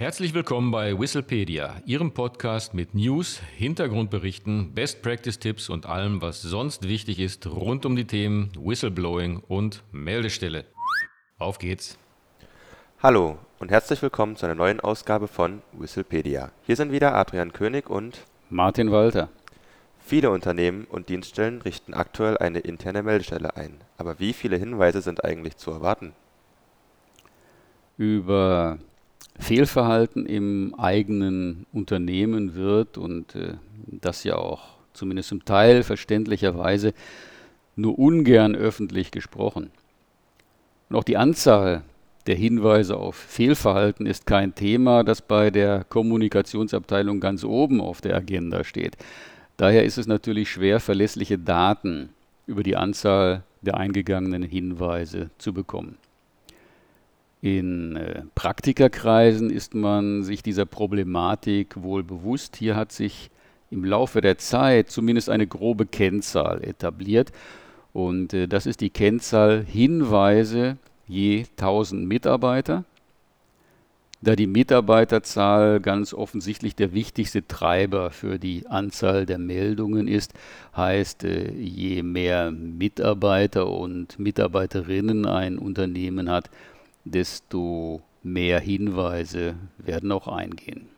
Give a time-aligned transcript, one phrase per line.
[0.00, 6.40] Herzlich willkommen bei Whistlepedia, Ihrem Podcast mit News, Hintergrundberichten, Best Practice Tipps und allem, was
[6.40, 10.64] sonst wichtig ist rund um die Themen Whistleblowing und Meldestelle.
[11.38, 11.98] Auf geht's!
[13.02, 16.50] Hallo und herzlich willkommen zu einer neuen Ausgabe von Whistlepedia.
[16.62, 19.28] Hier sind wieder Adrian König und Martin Walter.
[19.98, 23.74] Viele Unternehmen und Dienststellen richten aktuell eine interne Meldestelle ein.
[23.98, 26.14] Aber wie viele Hinweise sind eigentlich zu erwarten?
[27.98, 28.78] Über
[29.40, 33.54] Fehlverhalten im eigenen Unternehmen wird und äh,
[33.86, 36.94] das ja auch zumindest zum Teil verständlicherweise
[37.76, 39.70] nur ungern öffentlich gesprochen.
[40.88, 41.82] Und auch die Anzahl
[42.26, 48.16] der Hinweise auf Fehlverhalten ist kein Thema, das bei der Kommunikationsabteilung ganz oben auf der
[48.16, 48.96] Agenda steht.
[49.56, 52.10] Daher ist es natürlich schwer, verlässliche Daten
[52.46, 55.98] über die Anzahl der eingegangenen Hinweise zu bekommen.
[57.42, 62.56] In äh, Praktikerkreisen ist man sich dieser Problematik wohl bewusst.
[62.56, 63.30] Hier hat sich
[63.70, 67.32] im Laufe der Zeit zumindest eine grobe Kennzahl etabliert.
[67.92, 70.76] Und äh, das ist die Kennzahl Hinweise
[71.08, 72.84] je 1000 Mitarbeiter.
[74.22, 80.34] Da die Mitarbeiterzahl ganz offensichtlich der wichtigste Treiber für die Anzahl der Meldungen ist,
[80.76, 86.50] heißt, äh, je mehr Mitarbeiter und Mitarbeiterinnen ein Unternehmen hat,
[87.04, 90.88] desto mehr Hinweise werden auch eingehen.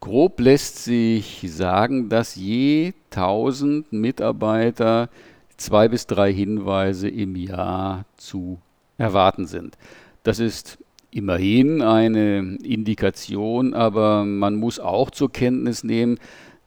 [0.00, 5.08] Grob lässt sich sagen, dass je 1000 Mitarbeiter
[5.56, 8.58] zwei bis drei Hinweise im Jahr zu
[8.98, 9.76] erwarten sind.
[10.22, 10.78] Das ist
[11.10, 16.18] immerhin eine Indikation, aber man muss auch zur Kenntnis nehmen,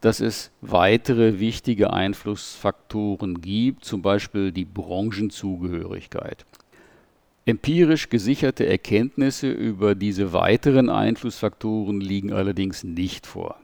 [0.00, 6.44] dass es weitere wichtige Einflussfaktoren gibt, zum Beispiel die Branchenzugehörigkeit.
[7.46, 13.56] Empirisch gesicherte Erkenntnisse über diese weiteren Einflussfaktoren liegen allerdings nicht vor.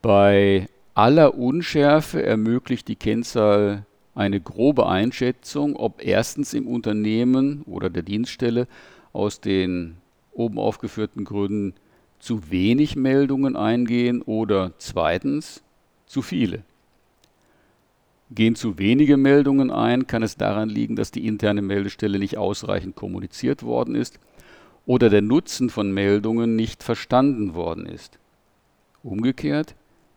[0.00, 8.02] Bei aller Unschärfe ermöglicht die Kennzahl eine grobe Einschätzung, ob erstens im Unternehmen oder der
[8.02, 8.68] Dienststelle
[9.12, 9.96] aus den
[10.32, 11.74] oben aufgeführten Gründen
[12.20, 15.64] zu wenig Meldungen eingehen oder zweitens
[16.06, 16.62] zu viele.
[18.34, 22.96] Gehen zu wenige Meldungen ein, kann es daran liegen, dass die interne Meldestelle nicht ausreichend
[22.96, 24.18] kommuniziert worden ist
[24.86, 28.18] oder der Nutzen von Meldungen nicht verstanden worden ist.
[29.02, 29.74] Umgekehrt,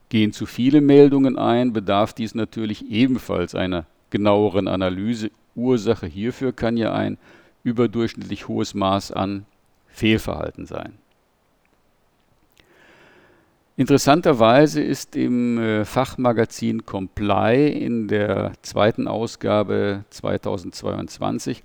[0.09, 5.31] gehen zu viele Meldungen ein, bedarf dies natürlich ebenfalls einer genaueren Analyse.
[5.55, 7.17] Ursache hierfür kann ja ein
[7.63, 9.45] überdurchschnittlich hohes Maß an
[9.87, 10.93] Fehlverhalten sein.
[13.77, 21.61] Interessanterweise ist im äh, Fachmagazin Comply in der zweiten Ausgabe 2022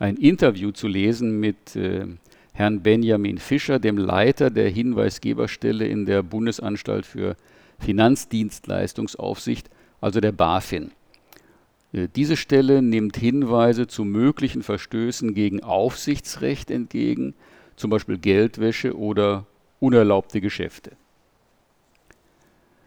[0.00, 2.06] ein Interview zu lesen mit äh,
[2.54, 7.36] Herrn Benjamin Fischer, dem Leiter der Hinweisgeberstelle in der Bundesanstalt für
[7.78, 9.70] Finanzdienstleistungsaufsicht,
[10.00, 10.90] also der BaFin.
[11.92, 17.34] Äh, diese Stelle nimmt Hinweise zu möglichen Verstößen gegen Aufsichtsrecht entgegen,
[17.76, 19.46] zum Beispiel Geldwäsche oder
[19.78, 20.96] unerlaubte Geschäfte.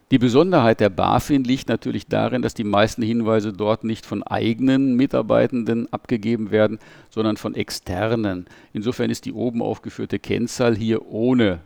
[0.10, 4.96] Die Besonderheit der BaFin liegt natürlich darin, dass die meisten Hinweise dort nicht von eigenen
[4.96, 6.80] Mitarbeitenden abgegeben werden,
[7.10, 8.46] sondern von externen.
[8.72, 11.60] Insofern ist die oben aufgeführte Kennzahl hier ohne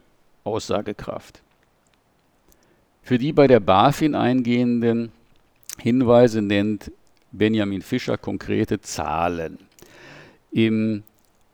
[0.43, 1.41] Aussagekraft.
[3.03, 5.11] Für die bei der BaFin eingehenden
[5.77, 6.91] Hinweise nennt
[7.31, 9.59] Benjamin Fischer konkrete Zahlen.
[10.51, 11.03] Im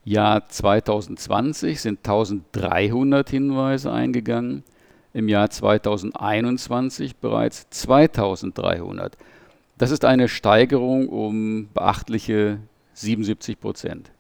[0.06, 4.64] Jahr 2020 sind 1300 Hinweise eingegangen
[5.14, 9.18] im Jahr 2021 bereits 2300.
[9.78, 12.60] Das ist eine Steigerung um beachtliche
[12.94, 14.12] 77 Prozent.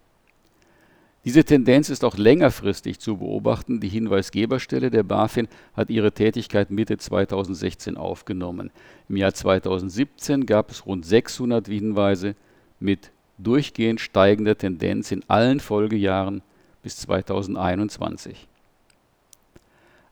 [1.27, 3.81] Diese Tendenz ist auch längerfristig zu beobachten.
[3.81, 8.71] Die Hinweisgeberstelle der BaFin hat ihre Tätigkeit Mitte 2016 aufgenommen.
[9.09, 12.35] Im Jahr 2017 gab es rund 600 Hinweise
[12.79, 16.43] mit durchgehend steigender Tendenz in allen Folgejahren
[16.81, 18.47] bis 2021.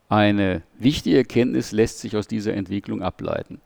[0.07, 3.60] Eine wichtige Erkenntnis lässt sich aus dieser Entwicklung ableiten.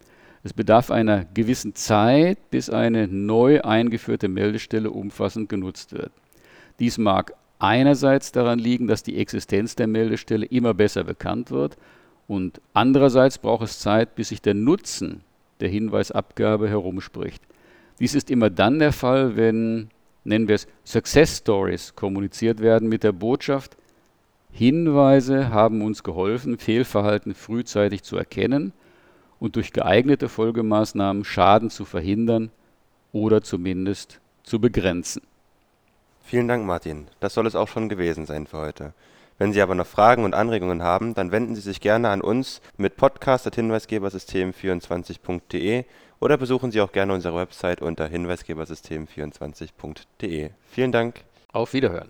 [0.43, 6.11] Es bedarf einer gewissen Zeit, bis eine neu eingeführte Meldestelle umfassend genutzt wird.
[6.79, 11.77] Dies mag einerseits daran liegen, dass die Existenz der Meldestelle immer besser bekannt wird
[12.27, 15.21] und andererseits braucht es Zeit, bis sich der Nutzen
[15.59, 17.43] der Hinweisabgabe herumspricht.
[17.99, 19.89] Dies ist immer dann der Fall, wenn,
[20.23, 23.75] nennen wir es, Success Stories kommuniziert werden mit der Botschaft,
[24.51, 28.73] Hinweise haben uns geholfen, Fehlverhalten frühzeitig zu erkennen
[29.39, 32.51] und durch geeignete Folgemaßnahmen Schaden zu verhindern
[33.11, 35.21] oder zumindest zu begrenzen.
[36.23, 37.07] Vielen Dank, Martin.
[37.19, 38.93] Das soll es auch schon gewesen sein für heute.
[39.39, 42.61] Wenn Sie aber noch Fragen und Anregungen haben, dann wenden Sie sich gerne an uns
[42.75, 45.85] mit podcast.hinweisgebersystem24.de
[46.19, 50.49] oder besuchen Sie auch gerne unsere Website unter hinweisgebersystem24.de.
[50.69, 51.21] Vielen Dank.
[51.53, 52.09] Auf Wiederhören.